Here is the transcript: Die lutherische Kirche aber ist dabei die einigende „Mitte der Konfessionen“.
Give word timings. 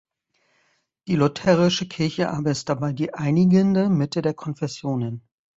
Die 1.07 1.15
lutherische 1.15 1.87
Kirche 1.87 2.31
aber 2.31 2.49
ist 2.49 2.69
dabei 2.69 2.91
die 2.91 3.13
einigende 3.13 3.87
„Mitte 3.87 4.23
der 4.23 4.33
Konfessionen“. 4.33 5.27